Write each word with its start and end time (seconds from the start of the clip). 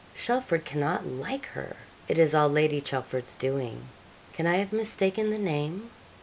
'Chelford 0.15 0.65
cannot 0.65 1.05
like 1.05 1.45
her. 1.45 1.75
It 2.07 2.17
is 2.17 2.33
all 2.33 2.49
Lady 2.49 2.81
Chelford's 2.81 3.35
doing. 3.35 3.87
Can 4.33 4.47
I 4.47 4.55
have 4.55 4.73
mistaken 4.73 5.29
the 5.29 5.37
name?' 5.37 5.91